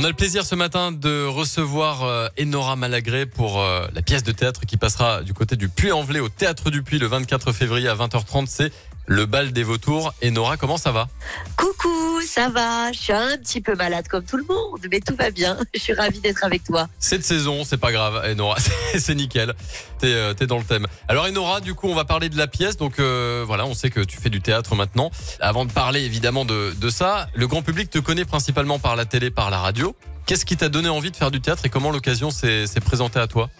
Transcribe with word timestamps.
On 0.00 0.04
a 0.04 0.08
le 0.08 0.14
plaisir 0.14 0.46
ce 0.46 0.54
matin 0.54 0.92
de 0.92 1.26
recevoir 1.26 2.04
euh, 2.04 2.28
Enora 2.40 2.74
Malagré 2.74 3.26
pour 3.26 3.60
euh, 3.60 3.86
la 3.92 4.00
pièce 4.00 4.22
de 4.22 4.32
théâtre 4.32 4.62
qui 4.66 4.78
passera 4.78 5.22
du 5.22 5.34
côté 5.34 5.56
du 5.56 5.68
Puy-en-Velay 5.68 6.20
au 6.20 6.30
Théâtre 6.30 6.70
du 6.70 6.82
Puy 6.82 6.98
le 6.98 7.06
24 7.06 7.52
février 7.52 7.86
à 7.86 7.94
20h30. 7.94 8.46
C'est 8.46 8.72
le 9.10 9.26
bal 9.26 9.52
des 9.52 9.64
vautours. 9.64 10.14
Enora, 10.24 10.56
comment 10.56 10.76
ça 10.76 10.92
va? 10.92 11.08
Coucou, 11.56 12.20
ça 12.24 12.48
va? 12.48 12.92
Je 12.92 12.98
suis 12.98 13.12
un 13.12 13.36
petit 13.38 13.60
peu 13.60 13.74
malade 13.74 14.06
comme 14.06 14.22
tout 14.22 14.36
le 14.36 14.44
monde, 14.44 14.86
mais 14.88 15.00
tout 15.00 15.16
va 15.16 15.32
bien. 15.32 15.58
Je 15.74 15.80
suis 15.80 15.92
ravie 15.92 16.20
d'être 16.20 16.44
avec 16.44 16.62
toi. 16.62 16.88
Cette 17.00 17.24
saison, 17.24 17.64
c'est 17.64 17.76
pas 17.76 17.90
grave, 17.90 18.22
Enora, 18.30 18.56
c'est 18.96 19.16
nickel. 19.16 19.52
T'es 19.98 20.14
euh, 20.14 20.34
dans 20.46 20.58
le 20.58 20.64
thème. 20.64 20.86
Alors 21.08 21.26
Enora, 21.26 21.60
du 21.60 21.74
coup, 21.74 21.88
on 21.88 21.94
va 21.94 22.04
parler 22.04 22.28
de 22.28 22.38
la 22.38 22.46
pièce. 22.46 22.76
Donc 22.76 23.00
euh, 23.00 23.42
voilà, 23.44 23.66
on 23.66 23.74
sait 23.74 23.90
que 23.90 23.98
tu 23.98 24.16
fais 24.16 24.30
du 24.30 24.40
théâtre 24.40 24.76
maintenant. 24.76 25.10
Avant 25.40 25.64
de 25.64 25.72
parler 25.72 26.02
évidemment 26.02 26.44
de, 26.44 26.72
de 26.80 26.88
ça, 26.88 27.26
le 27.34 27.48
grand 27.48 27.62
public 27.62 27.90
te 27.90 27.98
connaît 27.98 28.24
principalement 28.24 28.78
par 28.78 28.94
la 28.94 29.06
télé, 29.06 29.32
par 29.32 29.50
la 29.50 29.58
radio. 29.58 29.96
Qu'est-ce 30.26 30.44
qui 30.44 30.56
t'a 30.56 30.68
donné 30.68 30.88
envie 30.88 31.10
de 31.10 31.16
faire 31.16 31.32
du 31.32 31.40
théâtre 31.40 31.66
et 31.66 31.68
comment 31.68 31.90
l'occasion 31.90 32.30
s'est 32.30 32.68
présentée 32.84 33.18
à 33.18 33.26
toi? 33.26 33.50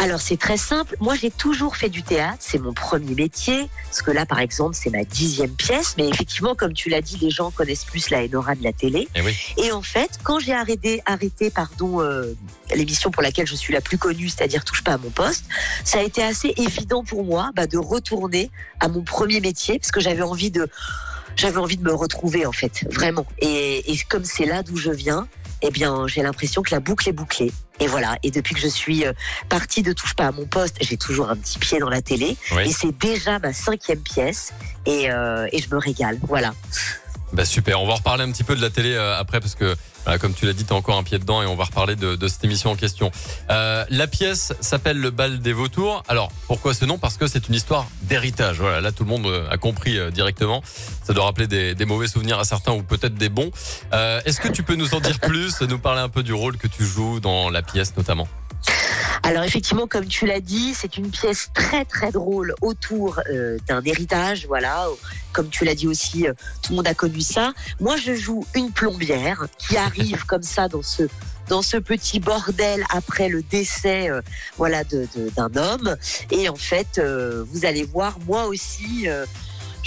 Alors 0.00 0.20
c'est 0.20 0.36
très 0.36 0.56
simple. 0.56 0.96
Moi 1.00 1.16
j'ai 1.16 1.30
toujours 1.30 1.76
fait 1.76 1.88
du 1.88 2.04
théâtre, 2.04 2.38
c'est 2.38 2.58
mon 2.58 2.72
premier 2.72 3.14
métier. 3.14 3.68
Parce 3.84 4.00
que 4.00 4.12
là 4.12 4.26
par 4.26 4.38
exemple 4.38 4.76
c'est 4.76 4.90
ma 4.90 5.04
dixième 5.04 5.50
pièce, 5.50 5.94
mais 5.98 6.08
effectivement 6.08 6.54
comme 6.54 6.72
tu 6.72 6.88
l'as 6.88 7.00
dit, 7.00 7.18
les 7.20 7.30
gens 7.30 7.50
connaissent 7.50 7.84
plus 7.84 8.10
la 8.10 8.22
Enora 8.24 8.54
de 8.54 8.62
la 8.62 8.72
télé. 8.72 9.08
Eh 9.16 9.22
oui. 9.22 9.36
Et 9.56 9.72
en 9.72 9.82
fait, 9.82 10.18
quand 10.22 10.38
j'ai 10.38 10.54
arrêté, 10.54 11.02
arrêté 11.04 11.50
pardon, 11.50 12.00
euh, 12.00 12.34
l'émission 12.74 13.10
pour 13.10 13.22
laquelle 13.22 13.46
je 13.46 13.56
suis 13.56 13.74
la 13.74 13.80
plus 13.80 13.98
connue, 13.98 14.28
c'est-à-dire 14.28 14.64
Touche 14.64 14.84
pas 14.84 14.92
à 14.92 14.98
mon 14.98 15.10
poste, 15.10 15.44
ça 15.84 15.98
a 15.98 16.02
été 16.02 16.22
assez 16.22 16.54
évident 16.56 17.02
pour 17.02 17.24
moi 17.24 17.50
bah, 17.54 17.66
de 17.66 17.78
retourner 17.78 18.50
à 18.78 18.88
mon 18.88 19.02
premier 19.02 19.40
métier 19.40 19.80
parce 19.80 19.90
que 19.90 20.00
j'avais 20.00 20.22
envie 20.22 20.52
de, 20.52 20.68
j'avais 21.34 21.58
envie 21.58 21.76
de 21.76 21.84
me 21.84 21.92
retrouver 21.92 22.46
en 22.46 22.52
fait, 22.52 22.84
vraiment. 22.92 23.26
Et, 23.40 23.92
et 23.92 23.98
comme 24.08 24.24
c'est 24.24 24.46
là 24.46 24.62
d'où 24.62 24.76
je 24.76 24.90
viens, 24.90 25.26
eh 25.62 25.70
bien 25.70 26.06
j'ai 26.06 26.22
l'impression 26.22 26.62
que 26.62 26.70
la 26.70 26.78
boucle 26.78 27.08
est 27.08 27.12
bouclée. 27.12 27.52
Et 27.80 27.86
voilà. 27.86 28.18
Et 28.22 28.30
depuis 28.30 28.54
que 28.54 28.60
je 28.60 28.68
suis 28.68 29.06
euh, 29.06 29.12
partie 29.48 29.82
de 29.82 29.92
Touche 29.92 30.14
pas 30.14 30.26
à 30.26 30.32
mon 30.32 30.46
poste, 30.46 30.76
j'ai 30.80 30.96
toujours 30.96 31.30
un 31.30 31.36
petit 31.36 31.58
pied 31.58 31.78
dans 31.78 31.90
la 31.90 32.02
télé. 32.02 32.36
Oui. 32.52 32.68
Et 32.68 32.72
c'est 32.72 32.96
déjà 32.98 33.38
ma 33.38 33.52
cinquième 33.52 34.00
pièce. 34.00 34.52
Et, 34.86 35.10
euh, 35.10 35.46
et 35.52 35.60
je 35.60 35.68
me 35.70 35.78
régale. 35.78 36.18
Voilà. 36.26 36.54
Bah 37.32 37.44
super, 37.44 37.80
on 37.80 37.86
va 37.86 37.94
reparler 37.94 38.24
un 38.24 38.32
petit 38.32 38.44
peu 38.44 38.56
de 38.56 38.62
la 38.62 38.70
télé 38.70 38.94
euh, 38.94 39.18
après 39.18 39.40
parce 39.40 39.54
que 39.54 39.76
comme 40.22 40.32
tu 40.32 40.46
l'as 40.46 40.54
dit, 40.54 40.64
t'as 40.64 40.74
encore 40.74 40.96
un 40.96 41.02
pied 41.02 41.18
dedans 41.18 41.42
et 41.42 41.46
on 41.46 41.54
va 41.54 41.64
reparler 41.64 41.94
de, 41.94 42.28
cette 42.28 42.42
émission 42.42 42.70
en 42.70 42.76
question. 42.76 43.10
Euh, 43.50 43.84
la 43.90 44.06
pièce 44.06 44.54
s'appelle 44.60 44.98
Le 44.98 45.10
bal 45.10 45.40
des 45.40 45.52
vautours. 45.52 46.02
Alors 46.08 46.32
pourquoi 46.46 46.72
ce 46.72 46.86
nom? 46.86 46.96
Parce 46.96 47.18
que 47.18 47.26
c'est 47.26 47.48
une 47.48 47.54
histoire 47.54 47.86
d'héritage. 48.04 48.58
Voilà, 48.58 48.80
là 48.80 48.90
tout 48.90 49.04
le 49.04 49.10
monde 49.10 49.26
euh, 49.26 49.46
a 49.50 49.58
compris 49.58 49.98
directement. 50.10 50.62
Ça 51.04 51.12
doit 51.12 51.24
rappeler 51.24 51.46
des, 51.46 51.84
mauvais 51.84 52.08
souvenirs 52.08 52.38
à 52.38 52.44
certains 52.44 52.72
ou 52.72 52.82
peut-être 52.82 53.16
des 53.16 53.28
bons. 53.28 53.50
Est-ce 53.92 54.40
que 54.40 54.48
tu 54.48 54.62
peux 54.62 54.76
nous 54.76 54.94
en 54.94 55.00
dire 55.00 55.20
plus, 55.20 55.60
nous 55.60 55.78
parler 55.78 56.00
un 56.00 56.08
peu 56.08 56.22
du 56.22 56.32
rôle 56.32 56.56
que 56.56 56.68
tu 56.68 56.86
joues 56.86 57.20
dans 57.20 57.50
la 57.50 57.60
pièce 57.60 57.94
notamment? 57.96 58.28
Alors 59.22 59.42
effectivement, 59.44 59.86
comme 59.86 60.06
tu 60.06 60.26
l'as 60.26 60.40
dit, 60.40 60.74
c'est 60.74 60.96
une 60.96 61.10
pièce 61.10 61.50
très 61.54 61.84
très 61.84 62.10
drôle 62.12 62.54
autour 62.62 63.20
euh, 63.30 63.58
d'un 63.66 63.82
héritage. 63.82 64.46
Voilà, 64.46 64.86
comme 65.32 65.48
tu 65.48 65.64
l'as 65.64 65.74
dit 65.74 65.86
aussi, 65.86 66.26
euh, 66.26 66.32
tout 66.62 66.70
le 66.72 66.76
monde 66.76 66.86
a 66.86 66.94
connu 66.94 67.20
ça. 67.20 67.52
Moi, 67.80 67.96
je 67.96 68.14
joue 68.14 68.46
une 68.54 68.70
plombière 68.70 69.46
qui 69.58 69.76
arrive 69.76 70.24
comme 70.26 70.42
ça 70.42 70.68
dans 70.68 70.82
ce 70.82 71.04
dans 71.48 71.62
ce 71.62 71.78
petit 71.78 72.20
bordel 72.20 72.84
après 72.90 73.30
le 73.30 73.42
décès, 73.42 74.10
euh, 74.10 74.20
voilà, 74.58 74.84
de- 74.84 75.08
de- 75.16 75.30
d'un 75.30 75.50
homme. 75.56 75.96
Et 76.30 76.48
en 76.50 76.56
fait, 76.56 76.98
euh, 76.98 77.42
vous 77.50 77.64
allez 77.64 77.84
voir, 77.84 78.18
moi 78.26 78.46
aussi. 78.46 79.08
euh, 79.08 79.24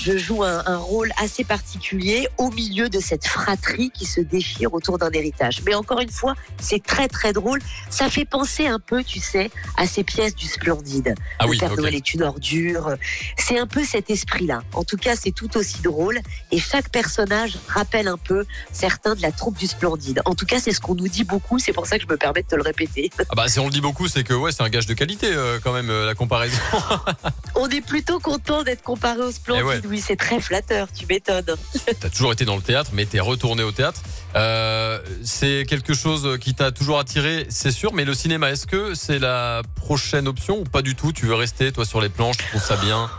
je 0.00 0.16
joue 0.16 0.44
un, 0.44 0.62
un 0.66 0.78
rôle 0.78 1.12
assez 1.18 1.44
particulier 1.44 2.28
au 2.38 2.50
milieu 2.50 2.88
de 2.88 3.00
cette 3.00 3.26
fratrie 3.26 3.90
qui 3.90 4.06
se 4.06 4.20
déchire 4.20 4.72
autour 4.72 4.98
d'un 4.98 5.10
héritage. 5.10 5.62
Mais 5.66 5.74
encore 5.74 6.00
une 6.00 6.10
fois, 6.10 6.34
c'est 6.60 6.82
très 6.82 7.08
très 7.08 7.32
drôle. 7.32 7.60
Ça 7.90 8.08
fait 8.08 8.24
penser 8.24 8.66
un 8.66 8.78
peu, 8.78 9.04
tu 9.04 9.20
sais, 9.20 9.50
à 9.76 9.86
ces 9.86 10.04
pièces 10.04 10.34
du 10.34 10.46
Splendide. 10.46 11.14
Ah 11.38 11.44
le 11.44 11.50
oui, 11.50 11.58
Père 11.58 11.72
ok. 11.72 11.78
Noël 11.78 11.94
est 11.94 12.14
une 12.14 12.22
ordure. 12.22 12.94
C'est 13.36 13.58
un 13.58 13.66
peu 13.66 13.84
cet 13.84 14.10
esprit-là. 14.10 14.62
En 14.74 14.84
tout 14.84 14.96
cas, 14.96 15.16
c'est 15.16 15.32
tout 15.32 15.56
aussi 15.56 15.82
drôle. 15.82 16.20
Et 16.50 16.58
chaque 16.58 16.90
personnage 16.90 17.58
rappelle 17.68 18.08
un 18.08 18.18
peu 18.18 18.46
certains 18.72 19.14
de 19.14 19.22
la 19.22 19.32
troupe 19.32 19.58
du 19.58 19.66
Splendide. 19.66 20.22
En 20.24 20.34
tout 20.34 20.46
cas, 20.46 20.60
c'est 20.60 20.72
ce 20.72 20.80
qu'on 20.80 20.94
nous 20.94 21.08
dit 21.08 21.24
beaucoup. 21.24 21.58
C'est 21.58 21.72
pour 21.72 21.86
ça 21.86 21.98
que 21.98 22.04
je 22.04 22.08
me 22.08 22.16
permets 22.16 22.42
de 22.42 22.48
te 22.48 22.56
le 22.56 22.62
répéter. 22.62 23.10
Ah 23.18 23.34
bah 23.36 23.48
si 23.48 23.58
on 23.58 23.66
le 23.66 23.72
dit 23.72 23.80
beaucoup, 23.80 24.08
c'est 24.08 24.24
que 24.24 24.34
ouais, 24.34 24.52
c'est 24.52 24.62
un 24.62 24.68
gage 24.68 24.86
de 24.86 24.94
qualité 24.94 25.28
euh, 25.32 25.58
quand 25.62 25.72
même 25.72 25.90
euh, 25.90 26.06
la 26.06 26.14
comparaison. 26.14 26.56
On 27.54 27.68
est 27.68 27.80
plutôt 27.80 28.20
content 28.20 28.62
d'être 28.62 28.82
comparé 28.82 29.20
au 29.20 29.30
Splendide. 29.30 29.84
Oui, 29.90 30.00
c'est 30.00 30.16
très 30.16 30.40
flatteur. 30.40 30.88
Tu 30.96 31.04
m'étonnes. 31.06 31.44
T'as 32.00 32.08
toujours 32.08 32.32
été 32.32 32.44
dans 32.44 32.54
le 32.54 32.62
théâtre, 32.62 32.90
mais 32.94 33.06
t'es 33.06 33.18
retourné 33.18 33.64
au 33.64 33.72
théâtre. 33.72 34.00
Euh, 34.36 35.00
c'est 35.24 35.66
quelque 35.68 35.94
chose 35.94 36.38
qui 36.40 36.54
t'a 36.54 36.70
toujours 36.70 37.00
attiré, 37.00 37.46
c'est 37.48 37.72
sûr. 37.72 37.92
Mais 37.92 38.04
le 38.04 38.14
cinéma, 38.14 38.50
est-ce 38.50 38.66
que 38.66 38.94
c'est 38.94 39.18
la 39.18 39.62
prochaine 39.74 40.28
option 40.28 40.60
ou 40.60 40.64
pas 40.64 40.82
du 40.82 40.94
tout? 40.94 41.12
Tu 41.12 41.26
veux 41.26 41.34
rester 41.34 41.72
toi 41.72 41.84
sur 41.84 42.00
les 42.00 42.08
planches 42.08 42.36
Tu 42.36 42.46
trouves 42.46 42.62
ça 42.62 42.76
bien? 42.76 43.10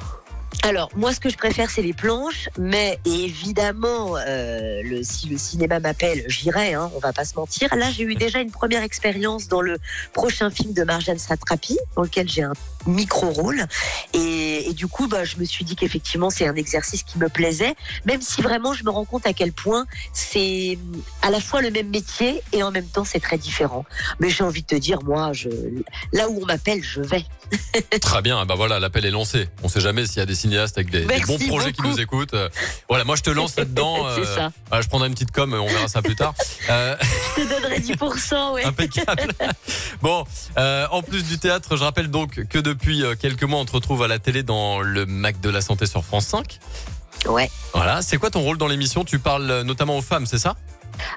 Alors, 0.64 0.90
moi, 0.96 1.14
ce 1.14 1.20
que 1.20 1.30
je 1.30 1.38
préfère, 1.38 1.70
c'est 1.70 1.82
les 1.82 1.94
planches, 1.94 2.50
mais 2.58 3.00
évidemment, 3.06 4.16
euh, 4.18 4.82
le, 4.84 5.02
si 5.02 5.28
le 5.28 5.38
cinéma 5.38 5.80
m'appelle, 5.80 6.24
j'irai, 6.28 6.74
hein, 6.74 6.92
on 6.96 7.00
va 7.00 7.14
pas 7.14 7.26
se 7.26 7.36
mentir. 7.36 7.74
Là, 7.76 7.90
j'ai 7.92 8.04
eu 8.04 8.16
déjà 8.16 8.40
une 8.40 8.52
première 8.52 8.84
expérience 8.84 9.48
dans 9.48 9.62
le 9.62 9.78
prochain 10.14 10.50
film 10.52 10.74
de 10.74 10.84
Marjane 10.84 11.18
Satrapi, 11.18 11.78
dans 11.96 12.04
lequel 12.04 12.30
j'ai 12.30 12.44
un 12.44 12.54
micro-rôle. 12.86 13.66
Et, 14.14 14.70
et 14.70 14.74
du 14.74 14.88
coup, 14.88 15.08
bah, 15.08 15.24
je 15.24 15.38
me 15.38 15.46
suis 15.46 15.66
dit 15.66 15.76
qu'effectivement, 15.76 16.30
c'est 16.30 16.48
un 16.48 16.56
exercice 16.56 17.04
qui 17.04 17.18
me 17.18 17.30
plaisait, 17.30 17.76
même 18.06 18.22
si 18.22 18.42
vraiment, 18.42 18.74
je 18.74 18.84
me 18.84 18.92
rends 18.92 19.06
compte 19.06 19.26
à 19.26 19.34
quel 19.34 19.54
point 19.54 19.86
c'est 20.14 20.78
à 21.22 21.32
la 21.32 21.40
fois 21.40 21.62
le 21.62 21.72
même 21.72 21.90
métier 21.90 22.42
et 22.54 22.62
en 22.62 22.72
même 22.72 22.88
temps, 22.88 23.06
c'est 23.06 23.20
très 23.20 23.38
différent. 23.38 23.86
Mais 24.20 24.30
j'ai 24.30 24.44
envie 24.44 24.62
de 24.62 24.68
te 24.68 24.76
dire, 24.76 25.02
moi, 25.04 25.32
là 26.14 26.30
où 26.30 26.40
on 26.42 26.46
m'appelle, 26.46 26.84
je 26.84 27.02
vais. 27.02 27.26
Très 28.02 28.22
bien. 28.22 28.46
Bah 28.46 28.56
voilà, 28.56 28.80
l'appel 28.80 29.06
est 29.06 29.12
lancé. 29.12 29.50
On 29.64 29.68
sait 29.70 29.82
jamais 29.82 30.06
s'il 30.06 30.18
y 30.18 30.22
a 30.22 30.26
des 30.26 30.36
cinéastes 30.42 30.78
avec 30.78 30.90
des, 30.90 31.06
bons 31.26 31.38
projets 31.48 31.72
qui 31.72 31.82
nous 31.82 32.00
écoutent. 32.00 32.36
Voilà, 32.90 33.04
moi 33.04 33.16
je 33.16 33.22
te 33.22 33.30
lance 33.30 33.56
là-dedans. 33.58 34.08
euh, 34.08 34.26
ça. 34.26 34.52
voilà, 34.68 34.82
je 34.82 34.88
prendrai 34.88 35.08
une 35.08 35.14
petite 35.14 35.32
com, 35.32 35.54
on 35.54 35.68
verra 35.68 35.88
ça 35.88 36.02
plus 36.02 36.16
tard. 36.16 36.34
Euh, 36.70 36.96
Je 37.38 37.44
te 37.44 37.50
donnerai 37.50 37.80
10%, 37.80 38.54
ouais. 38.54 38.64
Impeccable. 38.66 39.34
Bon, 40.02 40.26
euh, 40.58 40.88
en 40.92 41.02
plus 41.02 41.24
du 41.24 41.38
théâtre, 41.38 41.76
je 41.78 41.84
rappelle 41.84 42.10
donc 42.10 42.46
que 42.48 42.60
depuis 42.60 43.04
quelques 43.20 43.44
mois, 43.44 43.60
on 43.60 43.66
te 43.66 43.72
retrouve 43.72 44.04
à 44.04 44.08
la 44.08 44.20
télé 44.20 44.44
dans 44.44 44.82
le 44.82 45.06
Mac 45.06 45.40
de 45.42 45.50
la 45.50 45.62
Santé 45.62 45.86
sur 45.86 46.04
France 46.04 46.28
5. 46.28 46.60
Ouais. 47.28 47.50
Voilà, 47.74 48.02
c'est 48.02 48.18
quoi 48.18 48.30
ton 48.32 48.42
rôle 48.42 48.58
dans 48.58 48.68
l'émission? 48.68 49.04
Tu 49.04 49.20
parles 49.20 49.62
notamment 49.62 49.98
aux 49.98 50.02
femmes, 50.02 50.26
c'est 50.26 50.40
ça? 50.40 50.56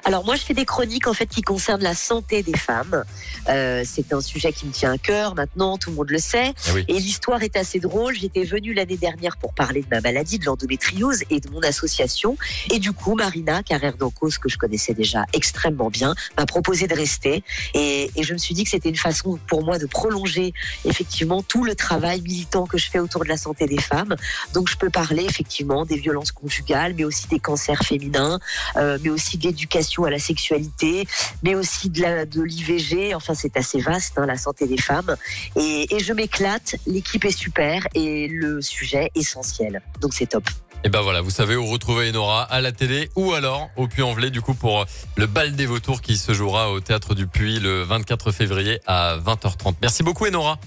Alors 0.03 0.25
moi, 0.25 0.35
je 0.35 0.41
fais 0.41 0.53
des 0.53 0.65
chroniques 0.65 1.07
en 1.07 1.13
fait 1.13 1.27
qui 1.27 1.41
concernent 1.41 1.83
la 1.83 1.95
santé 1.95 2.43
des 2.43 2.57
femmes. 2.57 3.03
Euh, 3.49 3.83
c'est 3.85 4.13
un 4.13 4.21
sujet 4.21 4.51
qui 4.51 4.65
me 4.65 4.71
tient 4.71 4.93
à 4.93 4.97
cœur 4.97 5.35
maintenant, 5.35 5.77
tout 5.77 5.89
le 5.91 5.95
monde 5.95 6.09
le 6.09 6.17
sait. 6.17 6.53
Oui. 6.73 6.85
Et 6.87 6.99
l'histoire 6.99 7.41
est 7.43 7.55
assez 7.55 7.79
drôle. 7.79 8.15
J'étais 8.15 8.43
venue 8.43 8.73
l'année 8.73 8.97
dernière 8.97 9.37
pour 9.37 9.53
parler 9.53 9.81
de 9.81 9.87
ma 9.89 10.01
maladie, 10.01 10.39
de 10.39 10.45
l'endométriose 10.45 11.23
et 11.29 11.39
de 11.39 11.49
mon 11.49 11.61
association. 11.61 12.37
Et 12.71 12.79
du 12.79 12.91
coup, 12.91 13.15
Marina 13.15 13.63
Carrère 13.63 13.97
d'Encause, 13.97 14.37
que 14.37 14.49
je 14.49 14.57
connaissais 14.57 14.93
déjà 14.93 15.25
extrêmement 15.33 15.89
bien, 15.89 16.15
m'a 16.37 16.45
proposé 16.45 16.87
de 16.87 16.95
rester. 16.95 17.43
Et, 17.73 18.11
et 18.15 18.23
je 18.23 18.33
me 18.33 18.37
suis 18.37 18.55
dit 18.55 18.63
que 18.63 18.69
c'était 18.69 18.89
une 18.89 18.95
façon 18.95 19.39
pour 19.47 19.63
moi 19.63 19.77
de 19.77 19.85
prolonger 19.85 20.53
effectivement 20.85 21.43
tout 21.43 21.63
le 21.63 21.75
travail 21.75 22.21
militant 22.21 22.65
que 22.65 22.77
je 22.77 22.89
fais 22.89 22.99
autour 22.99 23.23
de 23.23 23.29
la 23.29 23.37
santé 23.37 23.65
des 23.67 23.81
femmes. 23.81 24.15
Donc 24.53 24.69
je 24.69 24.77
peux 24.77 24.89
parler 24.89 25.25
effectivement 25.25 25.85
des 25.85 25.97
violences 25.97 26.31
conjugales, 26.31 26.93
mais 26.97 27.03
aussi 27.03 27.27
des 27.27 27.39
cancers 27.39 27.81
féminins, 27.83 28.39
euh, 28.77 28.97
mais 29.03 29.09
aussi 29.09 29.37
de 29.37 29.43
l'éducation 29.43 29.74
à 30.05 30.09
la 30.09 30.19
sexualité, 30.19 31.07
mais 31.43 31.55
aussi 31.55 31.89
de 31.89 32.43
l'IVG. 32.43 33.13
Enfin, 33.13 33.33
c'est 33.33 33.57
assez 33.57 33.79
vaste, 33.79 34.13
hein, 34.17 34.25
la 34.25 34.37
santé 34.37 34.67
des 34.67 34.77
femmes. 34.77 35.15
Et, 35.55 35.93
et 35.93 35.99
je 35.99 36.13
m'éclate, 36.13 36.75
l'équipe 36.87 37.25
est 37.25 37.37
super 37.37 37.87
et 37.93 38.27
le 38.27 38.61
sujet 38.61 39.11
essentiel. 39.15 39.81
Donc 40.01 40.13
c'est 40.13 40.27
top. 40.27 40.45
Et 40.83 40.89
ben 40.89 41.01
voilà, 41.01 41.21
vous 41.21 41.31
savez 41.31 41.55
où 41.55 41.65
retrouver 41.65 42.09
Enora 42.11 42.43
à 42.43 42.61
la 42.61 42.71
télé 42.71 43.09
ou 43.15 43.33
alors 43.33 43.69
au 43.75 43.87
Puy-en-Velay 43.87 44.29
du 44.29 44.41
coup 44.41 44.53
pour 44.53 44.85
le 45.15 45.25
bal 45.25 45.55
des 45.55 45.65
vautours 45.65 45.99
qui 45.99 46.15
se 46.15 46.31
jouera 46.31 46.69
au 46.69 46.79
théâtre 46.79 47.15
du 47.15 47.25
Puy 47.25 47.59
le 47.59 47.81
24 47.81 48.31
février 48.31 48.79
à 48.85 49.17
20h30. 49.17 49.73
Merci 49.81 50.03
beaucoup 50.03 50.27
Enora. 50.27 50.59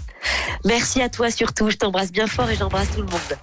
Merci 0.65 1.01
à 1.03 1.09
toi 1.09 1.31
surtout. 1.31 1.71
Je 1.71 1.77
t'embrasse 1.77 2.11
bien 2.11 2.27
fort 2.27 2.51
et 2.51 2.57
j'embrasse 2.57 2.89
tout 2.91 3.03
le 3.03 3.07
monde. 3.07 3.39